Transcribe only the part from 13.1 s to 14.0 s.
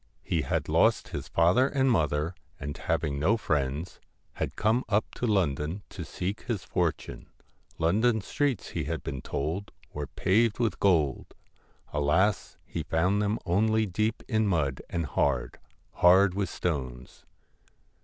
them only